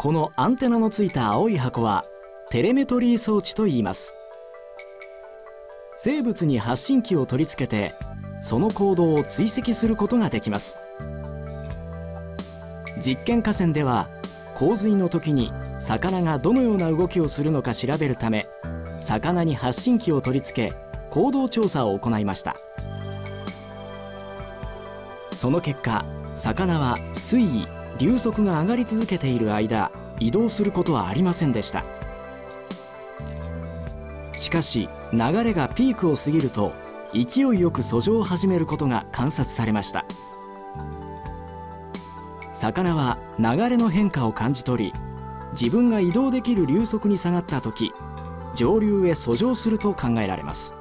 [0.00, 2.04] このアンテナのついた青い箱は
[2.50, 4.14] テレメトリー装置と言います。
[5.96, 7.94] 生物に発信機を取り付けて
[8.40, 10.78] その行動を追跡することができます。
[13.04, 14.08] 実験河川では
[14.54, 15.50] 洪水の時に
[15.80, 18.46] 魚がどのような動きをするのか調べるため
[19.00, 20.76] 魚に発信機を取り付け
[21.10, 22.54] 行動調査を行いました。
[25.38, 31.84] その結果魚は水位流速が上がり続けている間移動することはありませんでした。
[34.36, 36.72] しかし流れがピークを過ぎると
[37.12, 40.04] 勢いよく遡上を始めることが観察されました。
[42.52, 44.92] 魚は流れの変化を感じ取り
[45.52, 47.92] 自分が移動できる流速に下がった時
[48.56, 50.77] 上流へ遡上すると考えられます。